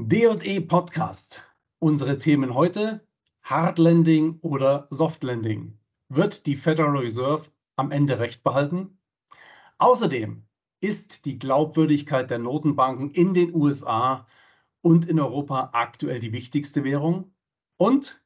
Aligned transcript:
D&E 0.00 0.60
Podcast. 0.60 1.42
Unsere 1.80 2.18
Themen 2.18 2.54
heute: 2.54 3.04
Hard 3.42 3.78
Landing 3.78 4.38
oder 4.42 4.86
Soft 4.90 5.24
Landing. 5.24 5.76
Wird 6.08 6.46
die 6.46 6.54
Federal 6.54 6.98
Reserve 6.98 7.50
am 7.74 7.90
Ende 7.90 8.20
recht 8.20 8.44
behalten? 8.44 8.96
Außerdem 9.78 10.44
ist 10.80 11.26
die 11.26 11.36
Glaubwürdigkeit 11.36 12.30
der 12.30 12.38
Notenbanken 12.38 13.10
in 13.10 13.34
den 13.34 13.52
USA 13.52 14.24
und 14.82 15.08
in 15.08 15.18
Europa 15.18 15.70
aktuell 15.72 16.20
die 16.20 16.32
wichtigste 16.32 16.84
Währung? 16.84 17.32
Und 17.76 18.22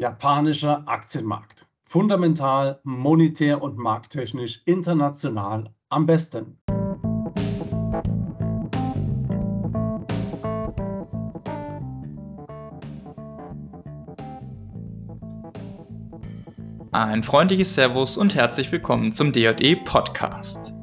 japanischer 0.00 0.88
Aktienmarkt. 0.88 1.68
Fundamental, 1.84 2.80
monetär 2.84 3.60
und 3.62 3.76
markttechnisch 3.76 4.62
international 4.64 5.74
am 5.90 6.06
besten. 6.06 6.61
Ein 16.94 17.22
freundliches 17.22 17.72
Servus 17.72 18.18
und 18.18 18.34
herzlich 18.34 18.70
willkommen 18.70 19.12
zum 19.12 19.32
DJE 19.32 19.76
Podcast. 19.76 20.74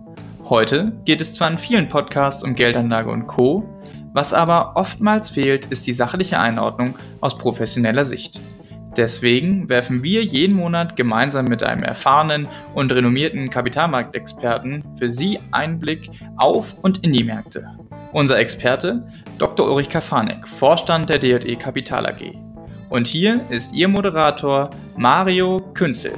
Heute 0.44 0.92
geht 1.06 1.22
es 1.22 1.36
zwar 1.36 1.52
in 1.52 1.60
vielen 1.60 1.88
Podcasts 1.88 2.44
um 2.44 2.56
Geldanlage 2.56 3.12
und 3.12 3.28
Co., 3.28 3.64
was 4.12 4.34
aber 4.34 4.72
oftmals 4.76 5.30
fehlt, 5.30 5.68
ist 5.68 5.86
die 5.86 5.94
sachliche 5.94 6.40
Einordnung 6.40 6.96
aus 7.22 7.38
professioneller 7.38 8.06
Sicht. 8.06 8.42
Deswegen 8.98 9.70
werfen 9.70 10.02
wir 10.02 10.24
jeden 10.24 10.56
Monat 10.56 10.96
gemeinsam 10.96 11.46
mit 11.46 11.62
einem 11.62 11.84
erfahrenen 11.84 12.48
und 12.74 12.92
renommierten 12.92 13.52
Kapitalmarktexperten 13.52 14.84
für 14.98 15.12
Sie 15.12 15.38
einen 15.52 15.78
Blick 15.78 16.10
auf 16.38 16.76
und 16.82 17.04
in 17.04 17.14
die 17.14 17.24
Märkte. 17.24 17.68
Unser 18.14 18.40
Experte 18.40 19.08
Dr. 19.38 19.68
Ulrich 19.68 19.90
Kafanek, 19.90 20.48
Vorstand 20.48 21.08
der 21.08 21.20
DJE 21.20 21.56
Kapital 21.56 22.08
AG. 22.08 22.34
Und 22.90 23.06
hier 23.06 23.48
ist 23.52 23.76
Ihr 23.76 23.88
Moderator 23.88 24.72
Mario 24.98 25.59
Künzel. 25.80 26.12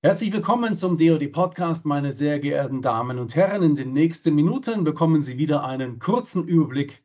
Herzlich 0.00 0.32
willkommen 0.32 0.76
zum 0.76 0.96
DOD 0.96 1.32
Podcast, 1.32 1.84
meine 1.84 2.12
sehr 2.12 2.38
geehrten 2.38 2.82
Damen 2.82 3.18
und 3.18 3.34
Herren. 3.34 3.64
In 3.64 3.74
den 3.74 3.92
nächsten 3.92 4.36
Minuten 4.36 4.84
bekommen 4.84 5.22
Sie 5.22 5.38
wieder 5.38 5.64
einen 5.64 5.98
kurzen 5.98 6.46
Überblick 6.46 7.02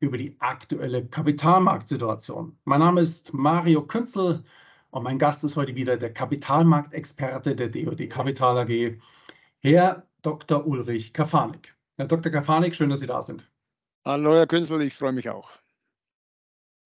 über 0.00 0.18
die 0.18 0.34
aktuelle 0.40 1.06
Kapitalmarktsituation. 1.06 2.58
Mein 2.64 2.80
Name 2.80 3.02
ist 3.02 3.32
Mario 3.32 3.86
Künzel 3.86 4.42
und 4.90 5.04
mein 5.04 5.20
Gast 5.20 5.44
ist 5.44 5.56
heute 5.56 5.76
wieder 5.76 5.96
der 5.96 6.12
Kapitalmarktexperte 6.12 7.54
der 7.54 7.68
DOD 7.68 8.10
Kapital 8.10 8.58
AG, 8.58 8.98
Herr 9.60 10.04
Dr. 10.22 10.66
Ulrich 10.66 11.12
Kafanik. 11.12 11.76
Herr 11.96 12.08
Dr. 12.08 12.32
Gafanik, 12.32 12.74
schön, 12.74 12.90
dass 12.90 12.98
Sie 12.98 13.06
da 13.06 13.22
sind. 13.22 13.48
Hallo, 14.04 14.34
Herr 14.34 14.48
Künstler, 14.48 14.80
ich 14.80 14.94
freue 14.94 15.12
mich 15.12 15.30
auch. 15.30 15.63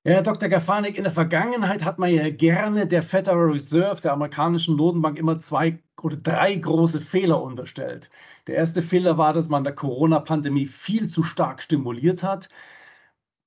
Herr 0.08 0.22
Dr. 0.22 0.48
Gafanik, 0.48 0.96
in 0.96 1.04
der 1.04 1.12
Vergangenheit 1.12 1.84
hat 1.84 1.98
man 1.98 2.08
ja 2.08 2.30
gerne 2.30 2.86
der 2.86 3.02
Federal 3.02 3.50
Reserve, 3.50 4.00
der 4.00 4.14
amerikanischen 4.14 4.74
Notenbank, 4.74 5.18
immer 5.18 5.38
zwei 5.38 5.82
oder 6.00 6.16
drei 6.16 6.54
große 6.54 7.02
Fehler 7.02 7.42
unterstellt. 7.42 8.08
Der 8.46 8.54
erste 8.54 8.80
Fehler 8.80 9.18
war, 9.18 9.34
dass 9.34 9.50
man 9.50 9.64
der 9.64 9.74
Corona-Pandemie 9.74 10.64
viel 10.64 11.10
zu 11.10 11.22
stark 11.22 11.60
stimuliert 11.60 12.22
hat. 12.22 12.48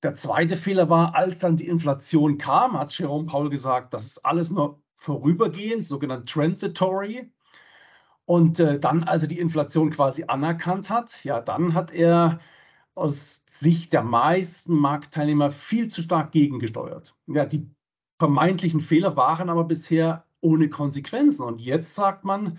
Der 0.04 0.14
zweite 0.14 0.54
Fehler 0.54 0.88
war, 0.88 1.16
als 1.16 1.40
dann 1.40 1.56
die 1.56 1.66
Inflation 1.66 2.38
kam, 2.38 2.78
hat 2.78 2.96
Jerome 2.96 3.26
Paul 3.26 3.50
gesagt, 3.50 3.92
das 3.92 4.06
ist 4.06 4.24
alles 4.24 4.50
nur 4.52 4.80
vorübergehend, 4.94 5.84
sogenannt 5.84 6.30
transitory. 6.30 7.28
Und 8.24 8.60
äh, 8.60 8.78
dann, 8.78 9.02
als 9.02 9.22
er 9.22 9.28
die 9.28 9.40
Inflation 9.40 9.90
quasi 9.90 10.26
anerkannt 10.28 10.90
hat, 10.90 11.24
ja, 11.24 11.40
dann 11.40 11.74
hat 11.74 11.92
er 11.92 12.38
aus 12.94 13.42
Sicht 13.46 13.92
der 13.92 14.02
meisten 14.02 14.74
Marktteilnehmer 14.74 15.50
viel 15.50 15.88
zu 15.88 16.02
stark 16.02 16.32
gegengesteuert. 16.32 17.16
Ja, 17.26 17.46
die 17.46 17.66
vermeintlichen 18.18 18.80
Fehler 18.80 19.16
waren 19.16 19.48
aber 19.48 19.64
bisher 19.64 20.24
ohne 20.40 20.68
Konsequenzen. 20.68 21.44
Und 21.44 21.60
jetzt 21.60 21.94
sagt 21.94 22.24
man, 22.24 22.58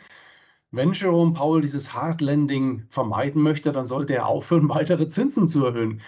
wenn 0.71 0.93
Jerome 0.93 1.33
Powell 1.33 1.61
dieses 1.61 1.93
Hard 1.93 2.21
Landing 2.21 2.85
vermeiden 2.89 3.41
möchte, 3.43 3.71
dann 3.71 3.85
sollte 3.85 4.15
er 4.15 4.25
aufhören, 4.27 4.69
weitere 4.69 5.07
Zinsen 5.07 5.47
zu 5.47 5.65
erhöhen. 5.65 6.01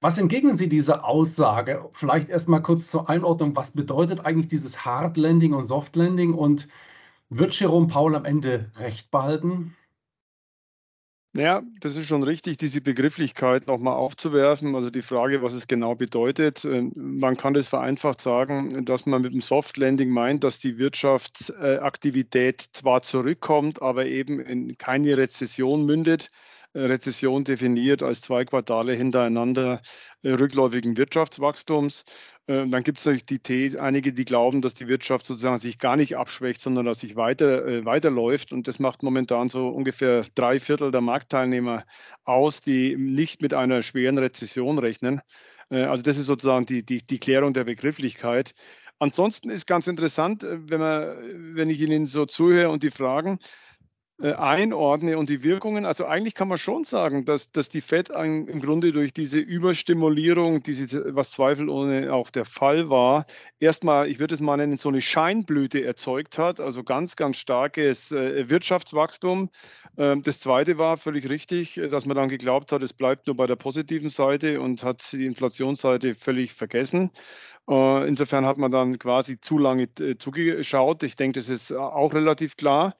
Was 0.00 0.18
entgegnen 0.18 0.56
Sie 0.56 0.68
dieser 0.68 1.04
Aussage? 1.04 1.88
Vielleicht 1.92 2.28
erstmal 2.28 2.60
kurz 2.60 2.88
zur 2.88 3.08
Einordnung, 3.08 3.54
was 3.56 3.70
bedeutet 3.70 4.20
eigentlich 4.26 4.48
dieses 4.48 4.84
Hard 4.84 5.16
Landing 5.16 5.54
und 5.54 5.64
Soft 5.64 5.96
Landing 5.96 6.34
und 6.34 6.68
wird 7.30 7.58
Jerome 7.58 7.86
Paul 7.86 8.16
am 8.16 8.24
Ende 8.24 8.70
recht 8.76 9.10
behalten? 9.10 9.76
Ja, 11.34 11.62
das 11.80 11.96
ist 11.96 12.08
schon 12.08 12.22
richtig, 12.24 12.58
diese 12.58 12.82
Begrifflichkeit 12.82 13.66
nochmal 13.66 13.94
aufzuwerfen. 13.94 14.74
Also 14.74 14.90
die 14.90 15.00
Frage, 15.00 15.40
was 15.42 15.54
es 15.54 15.66
genau 15.66 15.94
bedeutet. 15.94 16.62
Ähm, 16.66 16.92
man 16.94 17.38
kann 17.38 17.54
das 17.54 17.66
vereinfacht 17.68 18.20
sagen, 18.20 18.84
dass 18.84 19.06
man 19.06 19.22
mit 19.22 19.32
dem 19.32 19.40
Soft 19.40 19.78
Landing 19.78 20.10
meint, 20.10 20.44
dass 20.44 20.58
die 20.58 20.76
Wirtschaftsaktivität 20.76 22.66
zwar 22.72 23.00
zurückkommt, 23.00 23.80
aber 23.80 24.04
eben 24.04 24.40
in 24.40 24.76
keine 24.76 25.16
Rezession 25.16 25.86
mündet. 25.86 26.30
Rezession 26.74 27.44
definiert 27.44 28.02
als 28.02 28.22
zwei 28.22 28.44
Quartale 28.44 28.94
hintereinander 28.94 29.80
äh, 30.22 30.30
rückläufigen 30.30 30.96
Wirtschaftswachstums. 30.98 32.04
Äh, 32.46 32.66
dann 32.68 32.82
gibt 32.82 32.98
es 32.98 33.04
natürlich 33.04 33.26
die 33.26 33.38
These, 33.38 33.80
einige, 33.80 34.12
die 34.12 34.24
glauben, 34.24 34.62
dass 34.62 34.74
die 34.74 34.88
Wirtschaft 34.88 35.26
sozusagen 35.26 35.58
sich 35.58 35.78
gar 35.78 35.96
nicht 35.96 36.16
abschwächt, 36.16 36.60
sondern 36.60 36.86
dass 36.86 37.00
sich 37.00 37.16
weiter, 37.16 37.66
äh, 37.66 37.84
weiterläuft. 37.84 38.52
Und 38.52 38.68
das 38.68 38.78
macht 38.78 39.02
momentan 39.02 39.48
so 39.48 39.68
ungefähr 39.68 40.24
drei 40.34 40.58
Viertel 40.60 40.90
der 40.90 41.00
Marktteilnehmer 41.00 41.84
aus, 42.24 42.60
die 42.60 42.96
nicht 42.96 43.42
mit 43.42 43.54
einer 43.54 43.82
schweren 43.82 44.18
Rezession 44.18 44.78
rechnen. 44.78 45.20
Äh, 45.70 45.84
also 45.84 46.02
das 46.02 46.18
ist 46.18 46.26
sozusagen 46.26 46.66
die, 46.66 46.84
die, 46.84 47.06
die 47.06 47.18
Klärung 47.18 47.54
der 47.54 47.64
Begrifflichkeit. 47.64 48.54
Ansonsten 48.98 49.50
ist 49.50 49.66
ganz 49.66 49.86
interessant, 49.88 50.44
äh, 50.44 50.58
wenn, 50.68 50.80
man, 50.80 51.56
wenn 51.56 51.70
ich 51.70 51.80
Ihnen 51.80 52.06
so 52.06 52.26
zuhöre 52.26 52.70
und 52.70 52.82
die 52.82 52.90
Fragen, 52.90 53.38
äh, 53.38 53.71
einordne 54.18 55.18
und 55.18 55.30
die 55.30 55.42
Wirkungen. 55.42 55.84
Also 55.84 56.06
eigentlich 56.06 56.34
kann 56.34 56.46
man 56.46 56.58
schon 56.58 56.84
sagen, 56.84 57.24
dass, 57.24 57.50
dass 57.50 57.68
die 57.70 57.80
FED 57.80 58.10
im 58.10 58.60
Grunde 58.60 58.92
durch 58.92 59.12
diese 59.12 59.38
Überstimulierung, 59.38 60.62
diese, 60.62 61.14
was 61.16 61.32
zweifelsohne 61.32 62.12
auch 62.12 62.30
der 62.30 62.44
Fall 62.44 62.88
war, 62.88 63.26
erstmal, 63.58 64.08
ich 64.08 64.20
würde 64.20 64.34
es 64.34 64.40
mal 64.40 64.56
nennen, 64.56 64.76
so 64.76 64.90
eine 64.90 65.00
Scheinblüte 65.00 65.84
erzeugt 65.84 66.38
hat, 66.38 66.60
also 66.60 66.84
ganz, 66.84 67.16
ganz 67.16 67.36
starkes 67.38 68.12
äh, 68.12 68.48
Wirtschaftswachstum. 68.48 69.50
Ähm, 69.96 70.22
das 70.22 70.40
zweite 70.40 70.78
war 70.78 70.98
völlig 70.98 71.28
richtig, 71.28 71.80
dass 71.90 72.06
man 72.06 72.16
dann 72.16 72.28
geglaubt 72.28 72.70
hat, 72.70 72.82
es 72.82 72.92
bleibt 72.92 73.26
nur 73.26 73.36
bei 73.36 73.46
der 73.46 73.56
positiven 73.56 74.08
Seite 74.08 74.60
und 74.60 74.84
hat 74.84 75.12
die 75.12 75.26
Inflationsseite 75.26 76.14
völlig 76.14 76.52
vergessen. 76.52 77.10
Äh, 77.68 78.06
insofern 78.06 78.46
hat 78.46 78.58
man 78.58 78.70
dann 78.70 78.98
quasi 78.98 79.40
zu 79.40 79.58
lange 79.58 79.88
zugeschaut. 80.18 81.02
Ich 81.02 81.16
denke, 81.16 81.40
das 81.40 81.48
ist 81.48 81.72
auch 81.72 82.14
relativ 82.14 82.56
klar. 82.56 82.94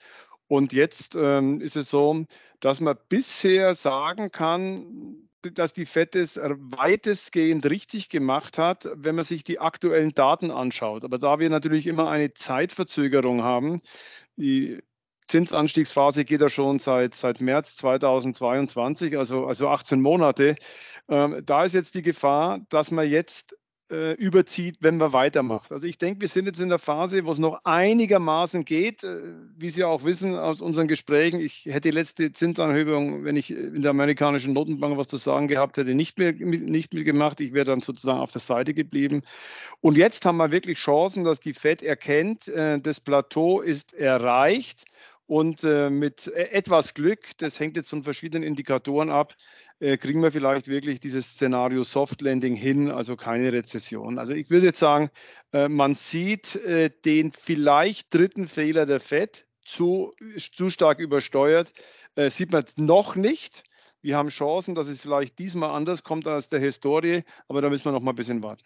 Und 0.53 0.75
jetzt 0.75 1.15
ähm, 1.15 1.63
ist 1.63 1.77
es 1.77 1.89
so, 1.89 2.27
dass 2.61 2.83
man 2.83 2.99
bisher 3.09 3.73
sagen 3.73 4.31
kann, 4.31 5.17
dass 5.41 5.73
die 5.73 5.87
FED 5.87 6.15
es 6.15 6.37
weitestgehend 6.39 7.65
richtig 7.71 8.11
gemacht 8.11 8.59
hat, 8.59 8.87
wenn 8.95 9.15
man 9.15 9.25
sich 9.25 9.45
die 9.45 9.61
aktuellen 9.61 10.13
Daten 10.13 10.51
anschaut. 10.51 11.05
Aber 11.05 11.17
da 11.17 11.39
wir 11.39 11.49
natürlich 11.49 11.87
immer 11.87 12.11
eine 12.11 12.35
Zeitverzögerung 12.35 13.43
haben, 13.43 13.81
die 14.37 14.83
Zinsanstiegsphase 15.27 16.27
geht 16.27 16.43
ja 16.43 16.51
schon 16.51 16.79
seit, 16.79 17.15
seit 17.15 17.41
März 17.41 17.77
2022, 17.79 19.17
also, 19.17 19.47
also 19.47 19.69
18 19.69 20.03
Monate. 20.03 20.57
Ähm, 21.09 21.41
da 21.47 21.65
ist 21.65 21.73
jetzt 21.73 21.95
die 21.95 22.03
Gefahr, 22.03 22.61
dass 22.69 22.91
man 22.91 23.09
jetzt 23.09 23.57
äh, 23.93 24.13
überzieht, 24.15 24.79
wenn 24.81 24.97
man 24.97 25.13
weitermacht. 25.13 25.71
Also 25.71 25.87
ich 25.87 25.99
denke, 25.99 26.23
wir 26.23 26.29
sind 26.29 26.47
jetzt 26.47 26.61
in 26.61 26.71
der 26.71 26.79
Phase, 26.79 27.25
wo 27.27 27.33
es 27.33 27.39
noch 27.39 27.61
einigermaßen 27.65 28.65
geht. 28.65 29.05
Äh, 29.05 29.35
wie 29.59 29.69
Sie 29.69 29.85
auch 29.85 30.05
wissen 30.05 30.35
aus 30.35 30.63
unseren 30.63 30.89
Gesprächen, 30.89 31.41
ich 31.41 31.67
hätte 31.67 31.91
die 31.91 31.91
letzte 31.91 32.33
Zinsanhebung, 32.33 33.25
wenn 33.25 33.37
ich 33.37 33.51
in 33.51 33.83
der 33.83 33.91
amerikanischen 33.91 34.55
Notenbank 34.55 34.97
was 34.97 35.09
zu 35.09 35.19
sagen 35.19 35.47
gehabt 35.47 35.77
hätte, 35.77 35.95
nicht 35.95 36.19
mehr 36.19 36.33
nicht 36.33 36.95
mitgemacht. 36.95 37.41
Ich 37.41 37.53
wäre 37.53 37.67
dann 37.67 37.81
sozusagen 37.81 38.19
auf 38.21 38.33
der 38.33 38.41
Seite 38.41 38.73
geblieben. 38.73 39.23
Und 39.81 39.99
jetzt 39.99 40.25
haben 40.25 40.39
wir 40.39 40.51
wirklich 40.51 40.79
Chancen, 40.79 41.25
dass 41.25 41.41
die 41.41 41.53
Fed 41.55 41.83
erkennt, 41.83 42.49
äh, 42.49 42.81
das 42.81 42.99
Plateau 42.99 43.61
ist 43.61 43.93
erreicht. 43.93 44.87
Und 45.27 45.65
äh, 45.65 45.89
mit 45.89 46.27
e-, 46.27 46.31
etwas 46.31 46.95
Glück, 46.95 47.21
das 47.39 47.61
hängt 47.61 47.77
jetzt 47.77 47.91
von 47.91 48.03
verschiedenen 48.03 48.43
Indikatoren 48.43 49.11
ab, 49.11 49.35
äh, 49.83 49.97
kriegen 49.97 50.23
wir 50.23 50.31
vielleicht 50.31 50.69
wirklich 50.69 51.01
dieses 51.01 51.33
Szenario 51.33 51.83
Soft 51.83 52.21
Landing 52.21 52.55
hin, 52.55 52.89
also 52.89 53.17
keine 53.17 53.53
Rezession. 53.53 54.17
Also 54.17 54.33
ich 54.33 54.49
würde 54.49 54.67
jetzt 54.67 54.79
sagen, 54.79 55.11
äh, 55.53 55.69
man 55.69 55.95
sieht 55.95 56.55
äh, 56.55 56.91
den 57.05 57.33
vielleicht 57.33 58.15
dritten 58.15 58.47
Fehler 58.47 58.87
der 58.87 59.01
Fed 59.01 59.45
zu, 59.65 60.15
zu 60.37 60.71
stark 60.71 60.99
übersteuert, 60.99 61.73
sieht 62.17 62.51
man 62.51 62.65
noch 62.77 63.15
nicht. 63.15 63.63
Wir 64.03 64.17
haben 64.17 64.29
Chancen, 64.29 64.75
dass 64.75 64.89
es 64.89 65.01
vielleicht 65.01 65.39
diesmal 65.39 65.71
anders 65.71 66.03
kommt 66.03 66.27
als 66.27 66.49
der 66.49 66.59
Historie, 66.59 67.23
aber 67.47 67.63
da 67.63 67.71
müssen 67.71 67.85
wir 67.85 67.93
noch 67.93 68.03
mal 68.03 68.11
ein 68.11 68.17
bisschen 68.17 68.43
warten. 68.43 68.65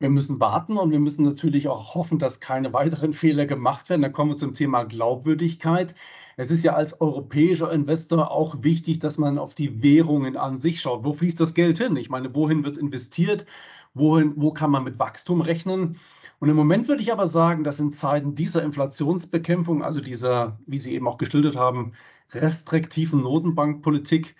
Wir 0.00 0.08
müssen 0.08 0.40
warten 0.40 0.78
und 0.78 0.90
wir 0.90 0.98
müssen 0.98 1.24
natürlich 1.26 1.68
auch 1.68 1.94
hoffen, 1.94 2.18
dass 2.18 2.40
keine 2.40 2.72
weiteren 2.72 3.12
Fehler 3.12 3.44
gemacht 3.44 3.90
werden. 3.90 4.00
Dann 4.00 4.14
kommen 4.14 4.30
wir 4.30 4.36
zum 4.36 4.54
Thema 4.54 4.84
Glaubwürdigkeit. 4.84 5.94
Es 6.38 6.50
ist 6.50 6.64
ja 6.64 6.72
als 6.74 7.02
europäischer 7.02 7.70
Investor 7.70 8.30
auch 8.30 8.62
wichtig, 8.62 8.98
dass 8.98 9.18
man 9.18 9.38
auf 9.38 9.52
die 9.54 9.82
Währungen 9.82 10.38
an 10.38 10.56
sich 10.56 10.80
schaut. 10.80 11.04
Wo 11.04 11.12
fließt 11.12 11.38
das 11.38 11.52
Geld 11.52 11.76
hin? 11.76 11.96
Ich 11.96 12.08
meine, 12.08 12.34
wohin 12.34 12.64
wird 12.64 12.78
investiert? 12.78 13.44
Wohin, 13.92 14.32
wo 14.36 14.52
kann 14.52 14.70
man 14.70 14.84
mit 14.84 14.98
Wachstum 14.98 15.42
rechnen? 15.42 15.98
Und 16.38 16.48
im 16.48 16.56
Moment 16.56 16.88
würde 16.88 17.02
ich 17.02 17.12
aber 17.12 17.26
sagen, 17.26 17.62
dass 17.62 17.78
in 17.78 17.90
Zeiten 17.90 18.34
dieser 18.34 18.62
Inflationsbekämpfung, 18.62 19.82
also 19.82 20.00
dieser, 20.00 20.58
wie 20.66 20.78
Sie 20.78 20.94
eben 20.94 21.08
auch 21.08 21.18
geschildert 21.18 21.56
haben, 21.56 21.92
restriktiven 22.32 23.20
Notenbankpolitik, 23.20 24.34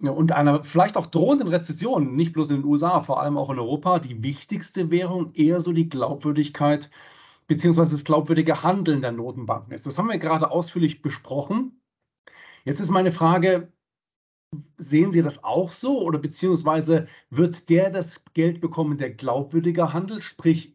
und 0.00 0.32
einer 0.32 0.62
vielleicht 0.64 0.96
auch 0.96 1.06
drohenden 1.06 1.48
Rezession, 1.48 2.14
nicht 2.14 2.32
bloß 2.32 2.50
in 2.50 2.56
den 2.58 2.64
USA, 2.64 3.00
vor 3.00 3.20
allem 3.20 3.38
auch 3.38 3.50
in 3.50 3.58
Europa, 3.58 3.98
die 4.00 4.22
wichtigste 4.22 4.90
Währung 4.90 5.32
eher 5.34 5.60
so 5.60 5.72
die 5.72 5.88
Glaubwürdigkeit 5.88 6.90
bzw. 7.46 7.82
das 7.82 8.04
glaubwürdige 8.04 8.62
Handeln 8.62 9.02
der 9.02 9.12
Notenbanken 9.12 9.72
ist. 9.72 9.86
Das 9.86 9.98
haben 9.98 10.08
wir 10.08 10.18
gerade 10.18 10.50
ausführlich 10.50 11.02
besprochen. 11.02 11.80
Jetzt 12.64 12.80
ist 12.80 12.90
meine 12.90 13.12
Frage, 13.12 13.72
sehen 14.78 15.12
Sie 15.12 15.22
das 15.22 15.44
auch 15.44 15.70
so 15.70 16.00
oder 16.00 16.18
beziehungsweise 16.18 17.06
wird 17.30 17.68
der 17.70 17.90
das 17.90 18.24
Geld 18.34 18.60
bekommen, 18.60 18.98
der 18.98 19.10
glaubwürdiger 19.10 19.92
handelt, 19.92 20.22
sprich 20.22 20.73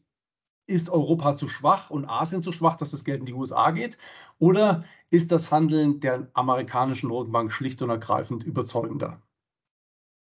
ist 0.69 0.89
Europa 0.89 1.35
zu 1.35 1.47
schwach 1.47 1.89
und 1.89 2.05
Asien 2.05 2.41
zu 2.41 2.51
schwach, 2.51 2.77
dass 2.77 2.91
das 2.91 3.03
Geld 3.03 3.21
in 3.21 3.25
die 3.25 3.33
USA 3.33 3.71
geht? 3.71 3.97
Oder 4.37 4.85
ist 5.09 5.31
das 5.31 5.51
Handeln 5.51 5.99
der 5.99 6.27
amerikanischen 6.33 7.09
Notenbank 7.09 7.51
schlicht 7.51 7.81
und 7.81 7.89
ergreifend 7.89 8.43
überzeugender? 8.43 9.21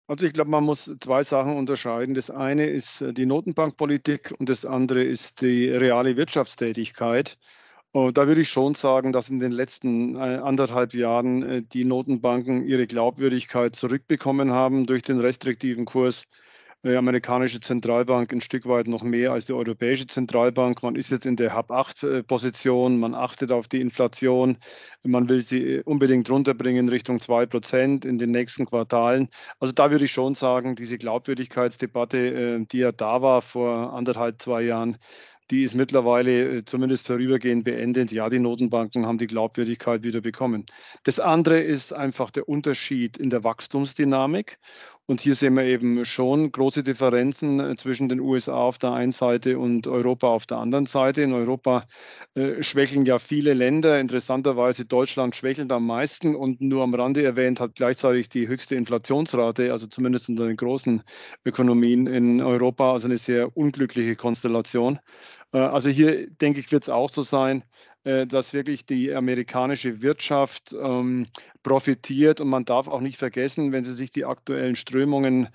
Also 0.09 0.25
ich 0.25 0.33
glaube, 0.33 0.51
man 0.51 0.63
muss 0.63 0.91
zwei 1.01 1.25
Sachen 1.25 1.57
unterscheiden. 1.57 2.15
Das 2.15 2.31
eine 2.31 2.67
ist 2.67 3.01
äh, 3.01 3.13
die 3.13 3.27
Notenbankpolitik 3.27 4.33
und 4.39 4.49
das 4.49 4.65
andere 4.65 5.03
ist 5.03 5.43
die 5.43 5.69
reale 5.69 6.17
Wirtschaftstätigkeit. 6.17 7.37
Da 7.93 8.27
würde 8.27 8.43
ich 8.43 8.51
schon 8.51 8.75
sagen, 8.75 9.13
dass 9.13 9.31
in 9.31 9.39
den 9.39 9.53
letzten 9.53 10.17
äh, 10.17 10.19
anderthalb 10.19 10.93
Jahren 10.93 11.43
äh, 11.43 11.63
die 11.63 11.87
Notenbanken 11.87 12.67
ihre 12.67 12.87
Glaubwürdigkeit 12.87 13.75
zurückbekommen 13.75 14.51
haben 14.51 14.85
durch 14.85 15.01
den 15.01 15.19
restriktiven 15.19 15.87
Kurs 15.87 16.27
die 16.85 16.95
amerikanische 16.95 17.61
Zentralbank 17.61 18.33
ein 18.33 18.41
Stück 18.41 18.67
weit 18.67 18.87
noch 18.87 19.03
mehr 19.03 19.33
als 19.33 19.47
die 19.47 19.53
Europäische 19.53 20.07
Zentralbank. 20.07 20.83
Man 20.83 20.95
ist 20.95 21.11
jetzt 21.11 21.27
in 21.27 21.37
der 21.37 21.57
Hub-8-Position, 21.57 22.99
man 22.99 23.15
achtet 23.15 23.51
auf 23.51 23.67
die 23.69 23.81
Inflation, 23.81 24.59
man 25.03 25.29
will 25.29 25.41
sie 25.41 25.81
unbedingt 25.81 26.31
runterbringen 26.31 26.89
Richtung 26.89 27.19
2 27.19 27.47
Prozent 27.47 28.05
in 28.05 28.19
den 28.19 28.31
nächsten 28.31 28.67
Quartalen. 28.67 29.29
Also 29.59 29.73
da 29.73 29.91
würde 29.91 30.05
ich 30.05 30.13
schon 30.13 30.35
sagen, 30.35 30.77
diese 30.77 30.99
Glaubwürdigkeitsdebatte, 30.99 32.19
äh, 32.19 32.67
die 32.71 32.79
ja 32.79 32.93
da 32.93 33.23
war 33.23 33.43
vor 33.43 33.93
anderthalb, 33.93 34.41
zwei 34.41 34.63
Jahren, 34.63 34.97
die 35.51 35.63
ist 35.63 35.75
mittlerweile 35.75 36.57
äh, 36.57 36.65
zumindest 36.65 37.07
vorübergehend 37.07 37.65
beendet. 37.65 38.13
Ja, 38.13 38.29
die 38.29 38.41
Notenbanken 38.41 39.07
haben 39.07 39.19
die 39.19 39.27
Glaubwürdigkeit 39.27 40.03
wieder 40.03 40.21
bekommen. 40.21 40.67
Das 41.05 41.21
andere 41.21 41.61
ist 41.61 41.93
einfach 41.93 42.31
der 42.31 42.49
Unterschied 42.49 43.17
in 43.17 43.31
der 43.31 43.45
Wachstumsdynamik. 43.45 44.59
Und 45.09 45.21
hier 45.21 45.37
sehen 45.37 45.55
wir 45.55 45.63
eben 45.63 46.05
schon 46.05 46.51
große 46.51 46.83
Differenzen 46.83 47.61
äh, 47.61 47.77
zwischen 47.77 48.09
den 48.09 48.19
USA 48.19 48.55
auf 48.55 48.79
der 48.79 48.93
einen 48.93 49.13
Seite 49.13 49.57
und 49.57 49.87
Europa 49.87 50.27
auf 50.27 50.47
der 50.47 50.59
anderen 50.59 50.87
Seite. 50.87 51.23
In 51.23 51.33
Europa 51.33 51.87
äh, 52.35 52.61
schwächeln 52.61 53.07
ja 53.07 53.21
viele 53.21 53.55
Länder. 53.55 54.01
Interessanterweise 54.01 54.85
Deutschland 54.85 55.37
schwächelt 55.37 55.71
am 55.71 55.87
meisten 55.87 56.35
und 56.35 56.61
nur 56.61 56.83
am 56.83 56.93
Rande 56.93 57.23
erwähnt 57.23 57.61
hat 57.61 57.77
gleichzeitig 57.77 58.29
die 58.31 58.49
höchste 58.49 58.75
Inflationsrate, 58.75 59.71
also 59.71 59.87
zumindest 59.87 60.29
unter 60.29 60.49
den 60.49 60.57
großen 60.57 61.03
Ökonomien 61.45 62.09
in 62.09 62.43
Europa. 62.43 62.93
Also 62.93 63.07
eine 63.07 63.19
sehr 63.19 63.57
unglückliche 63.57 64.17
Konstellation. 64.17 64.99
Äh, 65.53 65.59
also 65.59 65.89
hier 65.89 66.29
denke 66.29 66.59
ich, 66.59 66.73
wird 66.73 66.83
es 66.83 66.89
auch 66.89 67.11
so 67.11 67.23
sein, 67.23 67.63
dass 68.07 68.53
wirklich 68.53 68.87
die 68.87 69.13
amerikanische 69.13 70.01
Wirtschaft 70.01 70.73
ähm, 70.81 71.27
profitiert. 71.65 72.41
Und 72.41 72.49
man 72.49 72.65
darf 72.65 72.87
auch 72.87 73.01
nicht 73.01 73.19
vergessen, 73.19 73.73
wenn 73.73 73.83
Sie 73.83 73.95
sich 73.95 74.13
die 74.13 74.25
aktuellen 74.25 74.77
Strömungen 74.77 75.49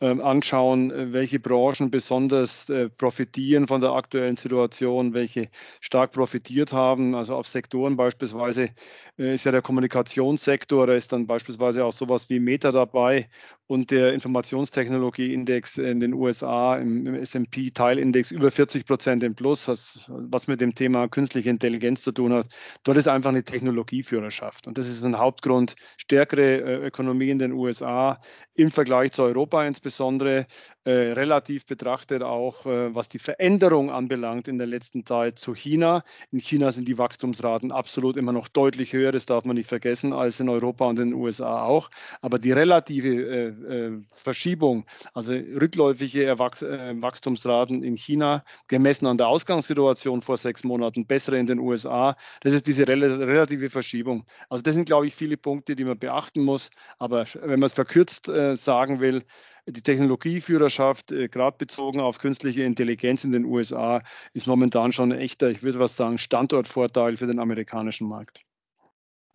anschauen, 0.00 0.90
äh, 0.90 1.12
welche 1.12 1.40
Branchen 1.40 1.90
besonders 1.90 2.68
äh, 2.70 2.88
profitieren 2.88 3.66
von 3.66 3.80
der 3.80 3.92
aktuellen 3.92 4.36
Situation, 4.36 5.12
welche 5.12 5.48
stark 5.80 6.12
profitiert 6.12 6.72
haben. 6.72 7.14
Also 7.14 7.34
auf 7.34 7.48
Sektoren 7.48 7.96
beispielsweise 7.96 8.70
äh, 9.18 9.34
ist 9.34 9.44
ja 9.44 9.52
der 9.52 9.62
Kommunikationssektor, 9.62 10.86
da 10.86 10.94
ist 10.94 11.12
dann 11.12 11.26
beispielsweise 11.26 11.84
auch 11.84 11.92
sowas 11.92 12.30
wie 12.30 12.38
Meta 12.38 12.70
dabei 12.70 13.28
und 13.66 13.90
der 13.90 14.14
Informationstechnologieindex 14.14 15.78
in 15.78 16.00
den 16.00 16.14
USA 16.14 16.78
im, 16.78 17.06
im 17.06 17.14
SP-Teilindex 17.14 18.30
über 18.30 18.50
40 18.50 18.86
Prozent 18.86 19.22
im 19.22 19.34
Plus, 19.34 19.68
was, 19.68 20.06
was 20.08 20.46
mit 20.46 20.60
dem 20.60 20.74
Thema 20.74 21.08
künstliche 21.08 21.50
Intelligenz 21.50 22.02
zu 22.02 22.12
tun 22.12 22.32
hat. 22.32 22.46
Dort 22.84 22.96
ist 22.96 23.08
einfach 23.08 23.28
eine 23.28 23.42
Technologieführerschaft 23.42 24.66
und 24.66 24.78
das 24.78 24.88
ist 24.88 25.02
ein 25.02 25.18
Hauptgrund. 25.18 25.74
Stärkere 25.98 26.86
Ökonomie 26.86 27.28
in 27.28 27.38
den 27.38 27.52
USA 27.52 28.18
im 28.58 28.72
Vergleich 28.72 29.12
zu 29.12 29.22
Europa 29.22 29.64
insbesondere 29.64 30.46
äh, 30.84 30.90
relativ 30.90 31.64
betrachtet 31.64 32.24
auch, 32.24 32.66
äh, 32.66 32.92
was 32.92 33.08
die 33.08 33.20
Veränderung 33.20 33.90
anbelangt 33.90 34.48
in 34.48 34.58
der 34.58 34.66
letzten 34.66 35.06
Zeit 35.06 35.38
zu 35.38 35.54
China. 35.54 36.02
In 36.32 36.40
China 36.40 36.72
sind 36.72 36.88
die 36.88 36.98
Wachstumsraten 36.98 37.70
absolut 37.70 38.16
immer 38.16 38.32
noch 38.32 38.48
deutlich 38.48 38.92
höher, 38.92 39.12
das 39.12 39.26
darf 39.26 39.44
man 39.44 39.54
nicht 39.54 39.68
vergessen, 39.68 40.12
als 40.12 40.40
in 40.40 40.48
Europa 40.48 40.86
und 40.86 40.98
in 40.98 41.10
den 41.10 41.14
USA 41.14 41.62
auch. 41.62 41.88
Aber 42.20 42.38
die 42.38 42.50
relative 42.50 43.08
äh, 43.08 43.46
äh 43.46 43.98
Verschiebung, 44.12 44.86
also 45.14 45.32
rückläufige 45.32 46.24
Erwachs 46.24 46.62
äh, 46.62 46.94
Wachstumsraten 47.00 47.84
in 47.84 47.96
China, 47.96 48.42
gemessen 48.66 49.06
an 49.06 49.18
der 49.18 49.28
Ausgangssituation 49.28 50.20
vor 50.22 50.36
sechs 50.36 50.64
Monaten, 50.64 51.06
bessere 51.06 51.38
in 51.38 51.46
den 51.46 51.60
USA, 51.60 52.16
das 52.40 52.54
ist 52.54 52.66
diese 52.66 52.88
rel 52.88 53.04
relative 53.04 53.70
Verschiebung. 53.70 54.24
Also 54.48 54.62
das 54.62 54.74
sind, 54.74 54.86
glaube 54.86 55.06
ich, 55.06 55.14
viele 55.14 55.36
Punkte, 55.36 55.76
die 55.76 55.84
man 55.84 55.98
beachten 55.98 56.42
muss. 56.42 56.70
Aber 56.98 57.24
wenn 57.34 57.60
man 57.60 57.68
es 57.68 57.72
verkürzt 57.72 58.28
äh, 58.28 58.47
sagen 58.56 59.00
will, 59.00 59.22
die 59.66 59.82
Technologieführerschaft, 59.82 61.12
äh, 61.12 61.28
gerade 61.28 61.56
bezogen 61.58 62.00
auf 62.00 62.18
künstliche 62.18 62.62
Intelligenz 62.62 63.24
in 63.24 63.32
den 63.32 63.44
USA, 63.44 64.02
ist 64.32 64.46
momentan 64.46 64.92
schon 64.92 65.12
ein 65.12 65.18
echter, 65.18 65.50
ich 65.50 65.62
würde 65.62 65.78
was 65.78 65.96
sagen, 65.96 66.18
Standortvorteil 66.18 67.16
für 67.16 67.26
den 67.26 67.38
amerikanischen 67.38 68.08
Markt. 68.08 68.42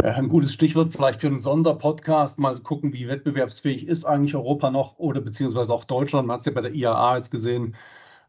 Ein 0.01 0.27
gutes 0.27 0.53
Stichwort 0.53 0.91
vielleicht 0.91 1.21
für 1.21 1.27
einen 1.27 1.39
Sonderpodcast, 1.39 2.39
mal 2.39 2.57
gucken, 2.59 2.93
wie 2.93 3.07
wettbewerbsfähig 3.07 3.87
ist 3.87 4.05
eigentlich 4.05 4.35
Europa 4.35 4.71
noch 4.71 4.97
oder 4.97 5.21
beziehungsweise 5.21 5.73
auch 5.73 5.85
Deutschland. 5.85 6.27
Man 6.27 6.35
hat 6.35 6.39
es 6.41 6.45
ja 6.45 6.51
bei 6.51 6.61
der 6.61 6.73
IAA 6.73 7.17
jetzt 7.17 7.29
gesehen, 7.29 7.75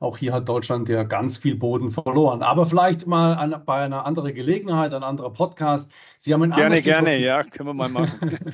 auch 0.00 0.18
hier 0.18 0.32
hat 0.32 0.48
Deutschland 0.48 0.88
ja 0.88 1.02
ganz 1.02 1.38
viel 1.38 1.54
Boden 1.54 1.90
verloren. 1.90 2.42
Aber 2.42 2.66
vielleicht 2.66 3.06
mal 3.06 3.34
an, 3.34 3.54
bei 3.64 3.84
einer 3.84 4.04
anderen 4.04 4.34
Gelegenheit, 4.34 4.92
ein 4.92 5.02
anderer 5.02 5.30
Podcast. 5.30 5.90
Sie 6.18 6.32
haben 6.32 6.42
ein 6.42 6.50
gerne, 6.50 6.82
gerne, 6.82 7.18
ja, 7.18 7.42
können 7.42 7.68
wir 7.68 7.74
mal 7.74 7.88
machen. 7.88 8.38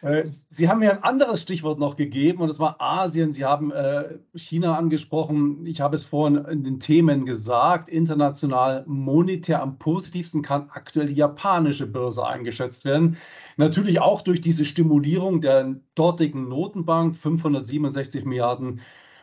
Äh, 0.00 0.24
Sie 0.48 0.68
haben 0.68 0.80
mir 0.80 0.90
ein 0.92 1.02
anderes 1.04 1.42
Stichwort 1.42 1.78
noch 1.78 1.94
gegeben 1.94 2.40
und 2.40 2.48
das 2.48 2.58
war 2.58 2.80
Asien. 2.80 3.32
Sie 3.32 3.44
haben 3.44 3.70
äh, 3.70 4.18
China 4.34 4.76
angesprochen. 4.76 5.64
Ich 5.66 5.80
habe 5.80 5.94
es 5.94 6.04
vorhin 6.04 6.44
in 6.46 6.64
den 6.64 6.80
Themen 6.80 7.26
gesagt. 7.26 7.88
International 7.88 8.82
monetär 8.86 9.62
am 9.62 9.78
positivsten 9.78 10.42
kann 10.42 10.70
aktuell 10.72 11.06
die 11.08 11.14
japanische 11.14 11.86
Börse 11.86 12.26
eingeschätzt 12.26 12.84
werden. 12.84 13.18
Natürlich 13.56 14.00
auch 14.00 14.22
durch 14.22 14.40
diese 14.40 14.64
Stimulierung 14.64 15.40
der 15.40 15.76
dortigen 15.94 16.48
Notenbank, 16.48 17.14
567 17.14 18.24
Milliarden 18.24 18.80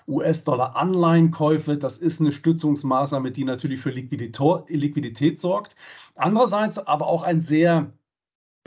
US-Dollar-Anleihenkäufe. 0.09 1.77
Das 1.77 1.99
ist 1.99 2.19
eine 2.19 2.31
Stützungsmaßnahme, 2.31 3.31
die 3.31 3.45
natürlich 3.45 3.79
für 3.79 3.91
Liquidität 3.91 5.39
sorgt. 5.39 5.75
Andererseits 6.15 6.79
aber 6.79 7.07
auch 7.07 7.23
ein 7.23 7.39
sehr 7.39 7.93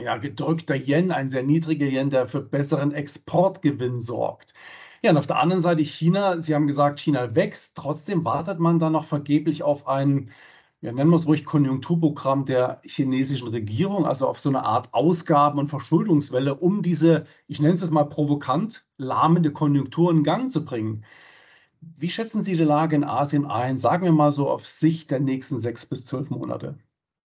ja, 0.01 0.17
gedrückter 0.17 0.75
Yen, 0.75 1.11
ein 1.11 1.29
sehr 1.29 1.43
niedriger 1.43 1.87
Yen, 1.87 2.09
der 2.09 2.27
für 2.27 2.41
besseren 2.41 2.91
Exportgewinn 2.93 3.99
sorgt. 3.99 4.53
Ja, 5.03 5.11
und 5.11 5.17
auf 5.17 5.27
der 5.27 5.39
anderen 5.39 5.61
Seite 5.61 5.83
China. 5.83 6.39
Sie 6.41 6.55
haben 6.55 6.67
gesagt, 6.67 6.99
China 6.99 7.35
wächst. 7.35 7.75
Trotzdem 7.77 8.23
wartet 8.25 8.59
man 8.59 8.79
da 8.79 8.89
noch 8.89 9.05
vergeblich 9.05 9.63
auf 9.63 9.87
ein, 9.87 10.31
ja, 10.81 10.91
nennen 10.91 11.09
wir 11.11 11.15
es 11.17 11.27
ruhig, 11.27 11.45
Konjunkturprogramm 11.45 12.45
der 12.45 12.81
chinesischen 12.85 13.49
Regierung, 13.49 14.05
also 14.05 14.27
auf 14.27 14.39
so 14.39 14.49
eine 14.49 14.63
Art 14.63 14.93
Ausgaben- 14.93 15.59
und 15.59 15.67
Verschuldungswelle, 15.67 16.55
um 16.55 16.81
diese, 16.81 17.25
ich 17.47 17.59
nenne 17.61 17.73
es 17.73 17.81
jetzt 17.81 17.91
mal 17.91 18.05
provokant, 18.05 18.85
lahmende 18.97 19.51
Konjunktur 19.51 20.11
in 20.11 20.23
Gang 20.23 20.51
zu 20.51 20.65
bringen. 20.65 21.03
Wie 21.97 22.09
schätzen 22.09 22.43
Sie 22.43 22.55
die 22.55 22.63
Lage 22.63 22.95
in 22.95 23.03
Asien 23.03 23.45
ein? 23.45 23.77
Sagen 23.77 24.05
wir 24.05 24.11
mal 24.11 24.31
so 24.31 24.49
auf 24.49 24.67
Sicht 24.67 25.11
der 25.11 25.19
nächsten 25.19 25.59
sechs 25.59 25.85
bis 25.85 26.05
zwölf 26.05 26.29
Monate. 26.29 26.77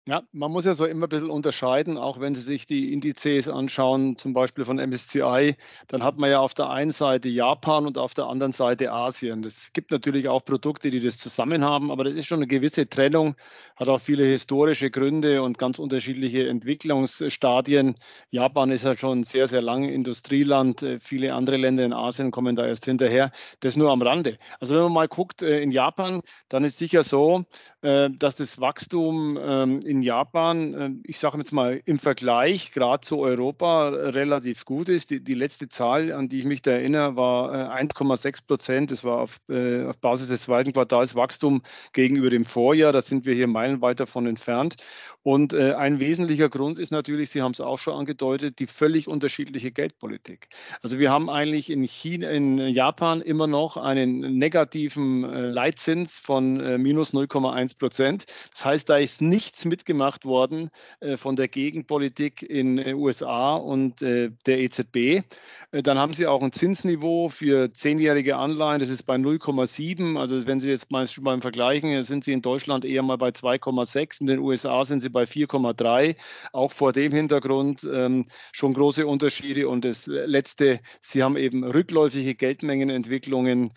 Ja, 0.08 0.22
man 0.30 0.52
muss 0.52 0.64
ja 0.64 0.72
so 0.72 0.86
immer 0.86 1.06
ein 1.06 1.08
bisschen 1.08 1.30
unterscheiden, 1.30 1.98
auch 1.98 2.20
wenn 2.20 2.36
Sie 2.36 2.40
sich 2.40 2.64
die 2.64 2.92
Indizes 2.92 3.48
anschauen, 3.48 4.16
zum 4.16 4.34
Beispiel 4.34 4.64
von 4.64 4.78
MSCI, 4.78 5.56
dann 5.88 6.04
hat 6.04 6.16
man 6.16 6.30
ja 6.30 6.38
auf 6.38 6.54
der 6.54 6.70
einen 6.70 6.92
Seite 6.92 7.28
Japan 7.28 7.86
und 7.86 7.98
auf 7.98 8.14
der 8.14 8.26
anderen 8.26 8.52
Seite 8.52 8.92
Asien. 8.92 9.42
Es 9.42 9.72
gibt 9.72 9.90
natürlich 9.90 10.28
auch 10.28 10.44
Produkte, 10.44 10.90
die 10.90 11.00
das 11.00 11.18
zusammen 11.18 11.64
haben, 11.64 11.90
aber 11.90 12.04
das 12.04 12.14
ist 12.14 12.26
schon 12.26 12.38
eine 12.38 12.46
gewisse 12.46 12.88
Trennung, 12.88 13.34
hat 13.74 13.88
auch 13.88 14.00
viele 14.00 14.22
historische 14.22 14.92
Gründe 14.92 15.42
und 15.42 15.58
ganz 15.58 15.80
unterschiedliche 15.80 16.46
Entwicklungsstadien. 16.48 17.96
Japan 18.30 18.70
ist 18.70 18.84
ja 18.84 18.96
schon 18.96 19.24
sehr, 19.24 19.48
sehr 19.48 19.60
lange 19.60 19.92
Industrieland. 19.92 20.86
Viele 21.00 21.34
andere 21.34 21.56
Länder 21.56 21.84
in 21.84 21.92
Asien 21.92 22.30
kommen 22.30 22.54
da 22.54 22.64
erst 22.64 22.84
hinterher. 22.84 23.32
Das 23.58 23.74
nur 23.74 23.90
am 23.90 24.02
Rande. 24.02 24.38
Also 24.60 24.76
wenn 24.76 24.84
man 24.84 24.92
mal 24.92 25.08
guckt 25.08 25.42
äh, 25.42 25.60
in 25.60 25.72
Japan, 25.72 26.20
dann 26.48 26.62
ist 26.62 26.78
sicher 26.78 27.02
so, 27.02 27.44
äh, 27.82 28.08
dass 28.08 28.36
das 28.36 28.60
Wachstum 28.60 29.36
ähm, 29.42 29.80
in 29.84 29.95
in 29.96 30.02
Japan, 30.02 30.74
äh, 30.74 30.90
ich 31.04 31.18
sage 31.18 31.38
jetzt 31.38 31.52
mal 31.52 31.80
im 31.86 31.98
Vergleich 31.98 32.72
gerade 32.72 33.00
zu 33.00 33.18
Europa 33.20 33.88
relativ 33.88 34.64
gut 34.66 34.88
ist. 34.90 35.10
Die, 35.10 35.24
die, 35.24 35.34
letzte 35.34 35.68
Zahl, 35.68 36.12
an 36.12 36.28
die 36.28 36.40
ich 36.40 36.44
mich 36.44 36.60
da 36.60 36.72
erinnere, 36.72 37.16
war 37.16 37.74
1,6 37.74 38.26
äh, 38.26 38.42
Prozent. 38.46 38.90
Das 38.90 39.04
war 39.04 39.18
auf, 39.18 39.38
äh, 39.48 39.84
auf, 39.84 39.96
Basis 39.98 40.28
des 40.28 40.42
zweiten 40.42 40.72
Quartals 40.72 41.14
Wachstum 41.14 41.62
gegenüber 41.94 42.28
dem 42.28 42.44
Vorjahr. 42.44 42.92
Da 42.92 43.00
sind 43.00 43.24
wir 43.24 43.34
hier 43.34 43.46
meilenweit 43.46 44.00
davon 44.00 44.26
entfernt. 44.26 44.76
Und 45.22 45.54
ein 45.54 45.98
wesentlicher 45.98 46.48
Grund 46.48 46.78
ist 46.78 46.92
natürlich, 46.92 47.30
Sie 47.30 47.42
haben 47.42 47.50
es 47.50 47.60
auch 47.60 47.78
schon 47.78 47.94
angedeutet, 47.94 48.60
die 48.60 48.68
völlig 48.68 49.08
unterschiedliche 49.08 49.72
Geldpolitik. 49.72 50.46
Also 50.82 51.00
wir 51.00 51.10
haben 51.10 51.28
eigentlich 51.28 51.68
in, 51.68 51.82
China, 51.82 52.30
in 52.30 52.58
Japan 52.58 53.22
immer 53.22 53.48
noch 53.48 53.76
einen 53.76 54.38
negativen 54.38 55.22
Leitzins 55.22 56.20
von 56.20 56.80
minus 56.80 57.12
0,1 57.12 57.76
Prozent. 57.76 58.26
Das 58.52 58.64
heißt, 58.64 58.88
da 58.88 58.98
ist 58.98 59.20
nichts 59.20 59.64
mit 59.64 59.85
gemacht 59.86 60.24
worden 60.24 60.70
äh, 61.00 61.16
von 61.16 61.36
der 61.36 61.48
Gegenpolitik 61.48 62.42
in 62.42 62.78
äh, 62.78 62.92
USA 62.92 63.54
und 63.54 64.02
äh, 64.02 64.30
der 64.44 64.58
EZB. 64.58 65.22
dann 65.70 65.98
haben 65.98 66.14
sie 66.14 66.26
auch 66.26 66.42
ein 66.42 66.52
Zinsniveau 66.52 67.28
für 67.28 67.72
zehnjährige 67.72 68.36
Anleihen, 68.36 68.80
das 68.80 68.88
ist 68.88 69.04
bei 69.04 69.16
0,7. 69.16 70.18
Also 70.18 70.46
wenn 70.46 70.60
Sie 70.60 70.68
jetzt 70.68 70.90
mal, 70.90 71.06
mal 71.20 71.40
vergleichen, 71.40 72.02
sind 72.02 72.24
Sie 72.24 72.32
in 72.32 72.42
Deutschland 72.42 72.84
eher 72.84 73.02
mal 73.02 73.18
bei 73.18 73.28
2,6, 73.28 74.20
in 74.20 74.26
den 74.26 74.38
USA 74.40 74.84
sind 74.84 75.02
Sie 75.02 75.08
bei 75.08 75.24
4,3. 75.24 76.16
Auch 76.52 76.72
vor 76.72 76.92
dem 76.92 77.12
Hintergrund 77.12 77.88
ähm, 77.92 78.26
schon 78.52 78.74
große 78.74 79.06
Unterschiede. 79.06 79.68
Und 79.68 79.84
das 79.84 80.06
Letzte, 80.06 80.80
Sie 81.00 81.22
haben 81.22 81.36
eben 81.36 81.64
rückläufige 81.64 82.34
Geldmengenentwicklungen 82.34 83.70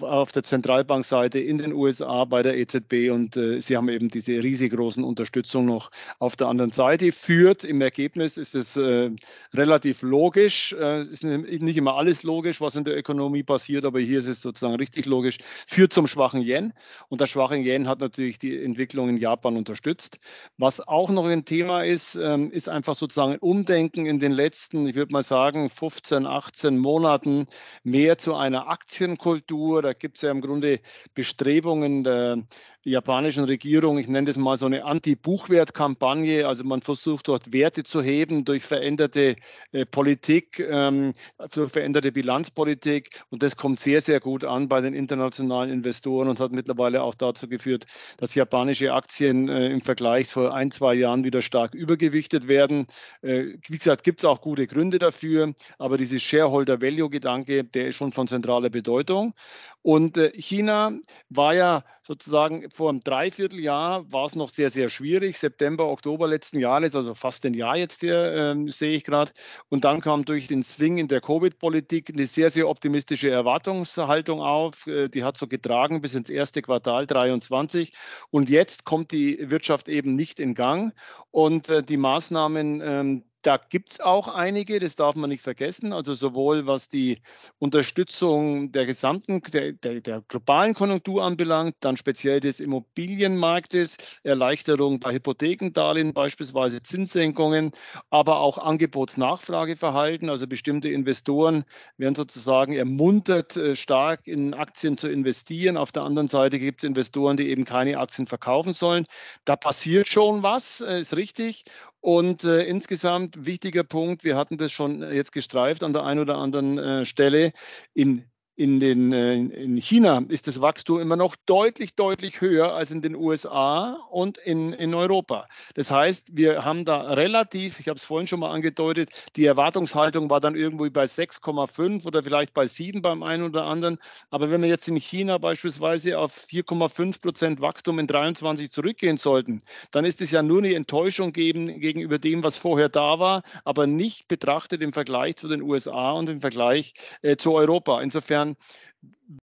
auf, 0.00 0.32
der 0.32 0.42
Zentralbankseite 0.42 1.38
in 1.38 1.58
den 1.58 1.72
USA 1.72 2.24
bei 2.24 2.42
der 2.42 2.56
EZB 2.56 3.10
und 3.10 3.34
Sie 3.34 3.76
haben 3.76 3.88
eben 3.88 4.08
diese 4.08 4.42
riesengroßen 4.42 5.04
Unterschiede 5.04 5.27
Unterstützung 5.28 5.66
noch 5.66 5.90
auf 6.20 6.36
der 6.36 6.46
anderen 6.46 6.70
Seite 6.70 7.12
führt. 7.12 7.62
Im 7.62 7.82
Ergebnis 7.82 8.38
ist 8.38 8.54
es 8.54 8.78
äh, 8.78 9.10
relativ 9.52 10.00
logisch. 10.00 10.72
Äh, 10.72 11.02
ist 11.02 11.22
nicht 11.22 11.76
immer 11.76 11.96
alles 11.96 12.22
logisch, 12.22 12.62
was 12.62 12.76
in 12.76 12.84
der 12.84 12.96
Ökonomie 12.96 13.42
passiert, 13.42 13.84
aber 13.84 14.00
hier 14.00 14.20
ist 14.20 14.26
es 14.26 14.40
sozusagen 14.40 14.76
richtig 14.76 15.04
logisch. 15.04 15.36
Führt 15.66 15.92
zum 15.92 16.06
schwachen 16.06 16.40
Yen 16.40 16.72
und 17.10 17.20
der 17.20 17.26
schwache 17.26 17.56
Yen 17.56 17.88
hat 17.88 18.00
natürlich 18.00 18.38
die 18.38 18.62
Entwicklung 18.62 19.10
in 19.10 19.18
Japan 19.18 19.58
unterstützt. 19.58 20.18
Was 20.56 20.80
auch 20.80 21.10
noch 21.10 21.26
ein 21.26 21.44
Thema 21.44 21.82
ist, 21.84 22.14
ähm, 22.14 22.50
ist 22.50 22.70
einfach 22.70 22.94
sozusagen 22.94 23.32
ein 23.32 23.38
Umdenken 23.38 24.06
in 24.06 24.20
den 24.20 24.32
letzten, 24.32 24.86
ich 24.86 24.94
würde 24.94 25.12
mal 25.12 25.22
sagen, 25.22 25.68
15, 25.68 26.24
18 26.24 26.78
Monaten 26.78 27.46
mehr 27.84 28.16
zu 28.16 28.34
einer 28.34 28.68
Aktienkultur. 28.68 29.82
Da 29.82 29.92
gibt 29.92 30.16
es 30.16 30.22
ja 30.22 30.30
im 30.30 30.40
Grunde 30.40 30.80
Bestrebungen 31.12 32.02
der 32.02 32.44
japanischen 32.88 33.44
Regierung, 33.44 33.98
ich 33.98 34.08
nenne 34.08 34.26
das 34.26 34.36
mal 34.36 34.56
so 34.56 34.66
eine 34.66 34.84
Anti-Buchwert-Kampagne. 34.84 36.46
Also 36.46 36.64
man 36.64 36.82
versucht 36.82 37.28
dort 37.28 37.52
Werte 37.52 37.84
zu 37.84 38.02
heben 38.02 38.44
durch 38.44 38.64
veränderte 38.64 39.36
äh, 39.72 39.86
Politik, 39.86 40.60
ähm, 40.60 41.12
durch 41.52 41.72
veränderte 41.72 42.12
Bilanzpolitik. 42.12 43.22
Und 43.30 43.42
das 43.42 43.56
kommt 43.56 43.80
sehr, 43.80 44.00
sehr 44.00 44.20
gut 44.20 44.44
an 44.44 44.68
bei 44.68 44.80
den 44.80 44.94
internationalen 44.94 45.70
Investoren 45.70 46.28
und 46.28 46.40
hat 46.40 46.52
mittlerweile 46.52 47.02
auch 47.02 47.14
dazu 47.14 47.48
geführt, 47.48 47.86
dass 48.16 48.34
japanische 48.34 48.92
Aktien 48.92 49.48
äh, 49.48 49.68
im 49.68 49.80
Vergleich 49.80 50.28
vor 50.28 50.54
ein, 50.54 50.70
zwei 50.70 50.94
Jahren 50.94 51.24
wieder 51.24 51.42
stark 51.42 51.74
übergewichtet 51.74 52.48
werden. 52.48 52.86
Äh, 53.22 53.58
wie 53.68 53.78
gesagt, 53.78 54.02
gibt 54.02 54.20
es 54.20 54.24
auch 54.24 54.40
gute 54.40 54.66
Gründe 54.66 54.98
dafür, 54.98 55.52
aber 55.78 55.98
dieses 55.98 56.22
Shareholder-Value-Gedanke, 56.22 57.64
der 57.64 57.88
ist 57.88 57.96
schon 57.96 58.12
von 58.12 58.26
zentraler 58.26 58.70
Bedeutung. 58.70 59.34
Und 59.82 60.18
äh, 60.18 60.32
China 60.34 60.92
war 61.28 61.54
ja 61.54 61.84
sozusagen 62.02 62.70
vor 62.78 62.90
einem 62.90 63.00
Dreivierteljahr 63.00 64.10
war 64.12 64.24
es 64.24 64.36
noch 64.36 64.48
sehr, 64.48 64.70
sehr 64.70 64.88
schwierig. 64.88 65.36
September, 65.36 65.88
Oktober 65.88 66.28
letzten 66.28 66.60
Jahres, 66.60 66.94
also 66.94 67.12
fast 67.12 67.44
ein 67.44 67.54
Jahr 67.54 67.76
jetzt 67.76 68.02
hier, 68.02 68.54
äh, 68.56 68.70
sehe 68.70 68.94
ich 68.94 69.02
gerade. 69.02 69.32
Und 69.68 69.84
dann 69.84 70.00
kam 70.00 70.24
durch 70.24 70.46
den 70.46 70.62
Swing 70.62 70.96
in 70.96 71.08
der 71.08 71.20
Covid-Politik 71.20 72.10
eine 72.14 72.24
sehr, 72.24 72.50
sehr 72.50 72.68
optimistische 72.68 73.30
Erwartungshaltung 73.30 74.40
auf. 74.40 74.86
Äh, 74.86 75.08
die 75.08 75.24
hat 75.24 75.36
so 75.36 75.48
getragen 75.48 76.00
bis 76.00 76.14
ins 76.14 76.30
erste 76.30 76.62
Quartal 76.62 77.08
23. 77.08 77.92
Und 78.30 78.48
jetzt 78.48 78.84
kommt 78.84 79.10
die 79.10 79.50
Wirtschaft 79.50 79.88
eben 79.88 80.14
nicht 80.14 80.38
in 80.38 80.54
Gang. 80.54 80.94
Und 81.32 81.68
äh, 81.70 81.82
die 81.82 81.96
Maßnahmen, 81.96 82.80
ähm, 82.80 83.24
da 83.42 83.56
gibt 83.56 83.92
es 83.92 84.00
auch 84.00 84.28
einige, 84.28 84.80
das 84.80 84.96
darf 84.96 85.14
man 85.14 85.30
nicht 85.30 85.42
vergessen. 85.42 85.92
Also 85.92 86.14
sowohl 86.14 86.66
was 86.66 86.88
die 86.88 87.22
Unterstützung 87.58 88.72
der 88.72 88.84
gesamten, 88.84 89.40
der, 89.52 89.72
der, 89.72 90.00
der, 90.00 90.22
globalen 90.26 90.74
Konjunktur 90.74 91.22
anbelangt, 91.22 91.76
dann 91.80 91.96
speziell 91.96 92.40
des 92.40 92.58
Immobilienmarktes, 92.58 94.20
Erleichterung 94.24 94.98
bei 94.98 95.14
Hypothekendarlehen, 95.14 96.12
beispielsweise 96.12 96.82
Zinssenkungen, 96.82 97.70
aber 98.10 98.40
auch 98.40 98.58
Angebots-Nachfrageverhalten. 98.58 100.30
Also 100.30 100.46
bestimmte 100.48 100.88
Investoren 100.88 101.64
werden 101.96 102.16
sozusagen 102.16 102.72
ermuntert, 102.72 103.56
äh, 103.56 103.76
stark 103.76 104.26
in 104.26 104.52
Aktien 104.52 104.98
zu 104.98 105.08
investieren. 105.08 105.76
Auf 105.76 105.92
der 105.92 106.02
anderen 106.02 106.28
Seite 106.28 106.58
gibt 106.58 106.82
es 106.82 106.88
Investoren, 106.88 107.36
die 107.36 107.48
eben 107.50 107.64
keine 107.64 107.98
Aktien 107.98 108.26
verkaufen 108.26 108.72
sollen. 108.72 109.04
Da 109.44 109.54
passiert 109.56 110.08
schon 110.08 110.42
was, 110.42 110.80
äh, 110.80 111.00
ist 111.00 111.16
richtig. 111.16 111.64
Und 112.00 112.44
äh, 112.44 112.62
insgesamt 112.62 113.44
wichtiger 113.44 113.84
Punkt, 113.84 114.24
wir 114.24 114.36
hatten 114.36 114.56
das 114.56 114.70
schon 114.70 115.02
äh, 115.02 115.14
jetzt 115.14 115.32
gestreift 115.32 115.82
an 115.82 115.92
der 115.92 116.04
einen 116.04 116.20
oder 116.20 116.38
anderen 116.38 116.78
äh, 116.78 117.04
Stelle, 117.04 117.52
in 117.92 118.24
in, 118.58 118.80
den, 118.80 119.12
äh, 119.12 119.34
in 119.36 119.76
China 119.76 120.20
ist 120.28 120.48
das 120.48 120.60
Wachstum 120.60 120.98
immer 120.98 121.14
noch 121.14 121.36
deutlich, 121.46 121.94
deutlich 121.94 122.40
höher 122.40 122.74
als 122.74 122.90
in 122.90 123.02
den 123.02 123.14
USA 123.14 123.92
und 124.10 124.36
in, 124.36 124.72
in 124.72 124.94
Europa. 124.94 125.46
Das 125.74 125.92
heißt, 125.92 126.24
wir 126.32 126.64
haben 126.64 126.84
da 126.84 127.02
relativ, 127.12 127.78
ich 127.78 127.86
habe 127.86 127.98
es 127.98 128.04
vorhin 128.04 128.26
schon 128.26 128.40
mal 128.40 128.50
angedeutet, 128.50 129.10
die 129.36 129.46
Erwartungshaltung 129.46 130.28
war 130.28 130.40
dann 130.40 130.56
irgendwo 130.56 130.90
bei 130.90 131.04
6,5 131.04 132.04
oder 132.04 132.24
vielleicht 132.24 132.52
bei 132.52 132.66
7 132.66 133.00
beim 133.00 133.22
einen 133.22 133.44
oder 133.44 133.64
anderen. 133.64 133.98
Aber 134.30 134.50
wenn 134.50 134.60
wir 134.60 134.68
jetzt 134.68 134.88
in 134.88 134.96
China 134.96 135.38
beispielsweise 135.38 136.18
auf 136.18 136.36
4,5 136.36 137.20
Prozent 137.20 137.60
Wachstum 137.60 138.00
in 138.00 138.08
23 138.08 138.72
zurückgehen 138.72 139.18
sollten, 139.18 139.62
dann 139.92 140.04
ist 140.04 140.20
es 140.20 140.32
ja 140.32 140.42
nur 140.42 140.58
eine 140.58 140.74
Enttäuschung 140.74 141.32
geben, 141.32 141.78
gegenüber 141.78 142.18
dem, 142.18 142.42
was 142.42 142.56
vorher 142.56 142.88
da 142.88 143.20
war, 143.20 143.42
aber 143.64 143.86
nicht 143.86 144.26
betrachtet 144.26 144.82
im 144.82 144.92
Vergleich 144.92 145.36
zu 145.36 145.46
den 145.46 145.62
USA 145.62 146.10
und 146.10 146.28
im 146.28 146.40
Vergleich 146.40 146.94
äh, 147.22 147.36
zu 147.36 147.54
Europa. 147.54 148.02
Insofern 148.02 148.47
on 148.48 148.56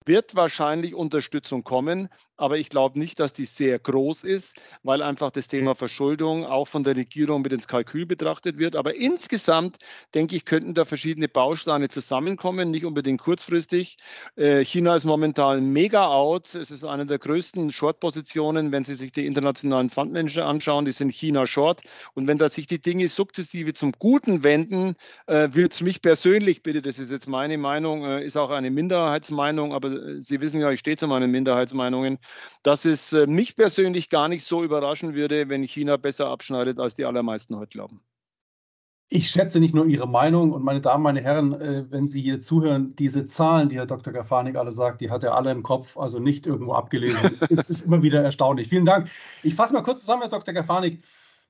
wird 0.08 0.36
wahrscheinlich 0.36 0.96
Unterstützung 0.96 1.64
kommen, 1.64 2.10
aber 2.38 2.58
ich 2.58 2.70
glaube 2.70 3.00
nicht, 3.00 3.20
dass 3.20 3.34
die 3.34 3.46
sehr 3.46 3.80
groß 3.80 4.24
ist, 4.24 4.62
weil 4.84 5.02
einfach 5.02 5.32
das 5.32 5.48
Thema 5.48 5.74
Verschuldung 5.74 6.46
auch 6.46 6.68
von 6.68 6.84
der 6.84 6.96
Regierung 6.96 7.42
mit 7.42 7.52
ins 7.52 7.68
Kalkül 7.68 8.06
betrachtet 8.06 8.60
wird. 8.60 8.76
Aber 8.76 8.96
insgesamt, 8.96 9.78
denke 10.14 10.36
ich, 10.36 10.46
könnten 10.46 10.76
da 10.76 10.86
verschiedene 10.86 11.28
Bausteine 11.28 11.90
zusammenkommen, 11.90 12.70
nicht 12.70 12.86
unbedingt 12.86 13.22
kurzfristig. 13.22 13.98
Äh, 14.36 14.64
China 14.64 14.96
ist 14.96 15.06
momentan 15.06 15.72
mega 15.72 16.08
out. 16.08 16.54
Es 16.54 16.70
ist 16.70 16.84
eine 16.84 17.08
der 17.08 17.18
größten 17.18 17.72
Short-Positionen, 17.72 18.72
wenn 18.72 18.84
Sie 18.84 18.96
sich 18.96 19.12
die 19.12 19.26
internationalen 19.26 19.90
Fundmanager 19.90 20.46
anschauen, 20.46 20.86
die 20.86 20.92
sind 20.92 21.12
China 21.12 21.48
Short. 21.48 21.82
Und 22.14 22.28
wenn 22.28 22.38
da 22.38 22.50
sich 22.50 22.68
die 22.68 22.80
Dinge 22.80 23.08
sukzessive 23.08 23.74
zum 23.74 23.94
Guten 23.94 24.44
wenden, 24.44 24.96
äh, 25.26 25.50
wird 25.52 25.74
es 25.74 25.82
mich 25.82 26.04
persönlich, 26.04 26.62
bitte, 26.62 26.84
das 26.84 27.00
ist 27.00 27.10
jetzt 27.10 27.28
meine 27.28 27.58
Meinung, 27.58 28.06
äh, 28.06 28.24
ist 28.24 28.38
auch 28.38 28.52
eine 28.52 28.70
Minderheitsmeinung, 28.70 29.74
aber 29.74 29.90
Sie 30.20 30.42
wissen 30.42 30.60
ja, 30.60 30.72
ich 30.72 30.80
stehe 30.80 30.98
zu 30.98 31.08
meinen 31.08 31.32
Minderheitsmeinungen, 31.32 32.18
dass 32.64 32.86
es 32.86 33.14
äh, 33.14 33.28
mich 33.28 33.56
persönlich 33.56 34.10
gar 34.10 34.28
nicht 34.28 34.44
so 34.44 34.64
überraschen 34.64 35.14
würde, 35.14 35.50
wenn 35.50 35.64
China 35.64 35.98
besser 35.98 36.28
abschneidet, 36.28 36.80
als 36.80 36.96
die 36.96 37.06
allermeisten 37.06 37.56
heute 37.56 37.70
glauben. 37.70 38.02
Ich 39.10 39.30
schätze 39.30 39.62
nicht 39.62 39.74
nur 39.74 39.86
Ihre 39.86 40.08
Meinung 40.08 40.52
und 40.52 40.66
meine 40.66 40.82
Damen, 40.82 41.02
meine 41.02 41.22
Herren, 41.22 41.54
äh, 41.54 41.86
wenn 41.90 42.08
Sie 42.08 42.22
hier 42.22 42.42
zuhören, 42.42 42.94
diese 42.98 43.26
Zahlen, 43.26 43.70
die 43.70 43.78
Herr 43.78 43.86
Dr. 43.86 44.12
Gafanik 44.12 44.58
alle 44.58 44.74
sagt, 44.74 45.00
die 45.00 45.10
hat 45.10 45.24
er 45.24 45.34
alle 45.34 45.52
im 45.52 45.64
Kopf, 45.64 45.98
also 45.98 46.20
nicht 46.20 46.46
irgendwo 46.46 46.74
abgelesen. 46.74 47.40
es 47.50 47.70
ist 47.70 47.86
immer 47.86 48.02
wieder 48.02 48.22
erstaunlich. 48.22 48.68
Vielen 48.68 48.84
Dank. 48.84 49.10
Ich 49.44 49.56
fasse 49.56 49.74
mal 49.74 49.82
kurz 49.82 50.02
zusammen, 50.02 50.24
Herr 50.24 50.30
Dr. 50.30 50.54
Gafanik. 50.54 51.04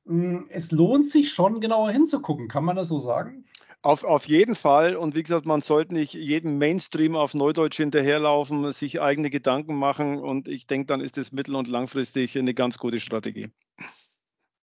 Hm, 0.05 0.45
es 0.49 0.71
lohnt 0.71 1.09
sich 1.09 1.31
schon 1.31 1.59
genauer 1.59 1.89
hinzugucken, 1.89 2.47
kann 2.47 2.63
man 2.63 2.75
das 2.75 2.89
so 2.89 2.99
sagen? 2.99 3.45
Auf, 3.87 4.03
auf 4.03 4.27
jeden 4.27 4.55
Fall. 4.55 4.97
Und 4.97 5.15
wie 5.15 5.23
gesagt, 5.23 5.45
man 5.45 5.61
sollte 5.61 5.93
nicht 5.93 6.13
jedem 6.13 6.57
Mainstream 6.57 7.15
auf 7.15 7.33
Neudeutsch 7.33 7.77
hinterherlaufen, 7.77 8.69
sich 8.73 8.99
eigene 8.99 9.29
Gedanken 9.29 9.77
machen. 9.77 10.19
Und 10.19 10.49
ich 10.49 10.67
denke, 10.67 10.87
dann 10.87 10.99
ist 10.99 11.17
es 11.17 11.31
mittel- 11.31 11.55
und 11.55 11.69
langfristig 11.69 12.37
eine 12.37 12.53
ganz 12.53 12.79
gute 12.79 12.99
Strategie. 12.99 13.47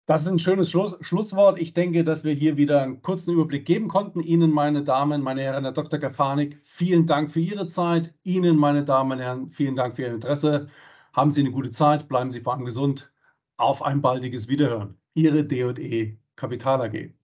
Das 0.05 0.23
ist 0.23 0.31
ein 0.33 0.39
schönes 0.39 0.69
Schluss 0.69 0.97
Schlusswort. 0.99 1.59
Ich 1.61 1.73
denke, 1.73 2.03
dass 2.03 2.25
wir 2.25 2.33
hier 2.33 2.57
wieder 2.57 2.81
einen 2.81 3.01
kurzen 3.01 3.33
Überblick 3.33 3.65
geben 3.65 3.87
konnten. 3.87 4.19
Ihnen, 4.19 4.51
meine 4.51 4.83
Damen, 4.83 5.21
meine 5.21 5.43
Herren, 5.43 5.63
Herr 5.63 5.71
Dr. 5.71 5.97
Gafanik, 5.97 6.59
vielen 6.61 7.05
Dank 7.05 7.31
für 7.31 7.39
Ihre 7.39 7.67
Zeit. 7.67 8.13
Ihnen, 8.23 8.57
meine 8.57 8.83
Damen 8.83 9.13
und 9.13 9.19
Herren, 9.19 9.49
vielen 9.49 9.77
Dank 9.77 9.95
für 9.95 10.01
Ihr 10.01 10.13
Interesse. 10.13 10.67
Haben 11.13 11.31
Sie 11.31 11.39
eine 11.39 11.51
gute 11.51 11.71
Zeit, 11.71 12.09
bleiben 12.09 12.31
Sie 12.31 12.41
vor 12.41 12.51
allem 12.51 12.65
gesund. 12.65 13.13
Auf 13.55 13.81
ein 13.81 14.01
baldiges 14.01 14.49
Wiederhören. 14.49 14.97
Ihre 15.13 15.45
D&E 15.45 16.17
Kapital 16.35 16.81
AG. 16.81 17.14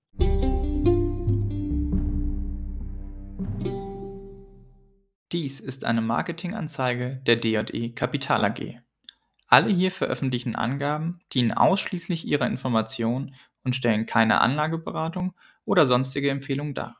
Dies 5.31 5.61
ist 5.61 5.85
eine 5.85 6.01
Marketinganzeige 6.01 7.21
der 7.25 7.38
D&E 7.38 7.91
Kapital 7.91 8.43
AG. 8.43 8.81
Alle 9.47 9.69
hier 9.69 9.89
veröffentlichten 9.89 10.57
Angaben 10.57 11.21
dienen 11.31 11.53
ausschließlich 11.53 12.27
ihrer 12.27 12.47
Information 12.47 13.33
und 13.63 13.73
stellen 13.73 14.05
keine 14.05 14.41
Anlageberatung 14.41 15.33
oder 15.63 15.85
sonstige 15.85 16.29
Empfehlung 16.29 16.73
dar. 16.73 16.97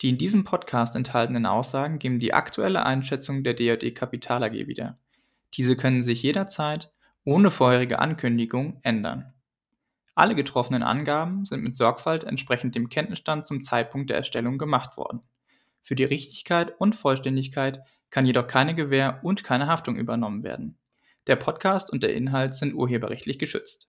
Die 0.00 0.08
in 0.08 0.16
diesem 0.16 0.44
Podcast 0.44 0.96
enthaltenen 0.96 1.44
Aussagen 1.44 1.98
geben 1.98 2.20
die 2.20 2.32
aktuelle 2.32 2.86
Einschätzung 2.86 3.44
der 3.44 3.52
D&E 3.52 3.90
Kapital 3.90 4.44
AG 4.44 4.66
wieder. 4.66 4.98
Diese 5.52 5.76
können 5.76 6.00
sich 6.00 6.22
jederzeit 6.22 6.90
ohne 7.24 7.50
vorherige 7.50 7.98
Ankündigung 7.98 8.78
ändern. 8.80 9.34
Alle 10.14 10.34
getroffenen 10.34 10.82
Angaben 10.82 11.44
sind 11.44 11.62
mit 11.62 11.76
Sorgfalt 11.76 12.24
entsprechend 12.24 12.74
dem 12.74 12.88
Kenntnisstand 12.88 13.46
zum 13.46 13.62
Zeitpunkt 13.62 14.08
der 14.08 14.16
Erstellung 14.16 14.56
gemacht 14.56 14.96
worden. 14.96 15.20
Für 15.82 15.94
die 15.94 16.04
Richtigkeit 16.04 16.74
und 16.80 16.96
Vollständigkeit 16.96 17.80
kann 18.10 18.26
jedoch 18.26 18.46
keine 18.46 18.74
Gewähr 18.74 19.20
und 19.22 19.44
keine 19.44 19.66
Haftung 19.68 19.96
übernommen 19.96 20.42
werden. 20.42 20.78
Der 21.28 21.36
Podcast 21.36 21.90
und 21.90 22.02
der 22.02 22.14
Inhalt 22.14 22.54
sind 22.54 22.74
urheberrechtlich 22.74 23.38
geschützt 23.38 23.86